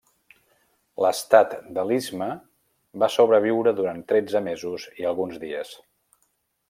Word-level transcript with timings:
L'Estat 1.05 1.51
de 1.75 1.83
l'Istme 1.89 2.29
va 3.03 3.11
sobreviure 3.17 3.75
durant 3.81 4.01
tretze 4.13 4.43
mesos 4.49 4.89
i 5.03 5.09
alguns 5.11 5.39
dies. 5.45 5.77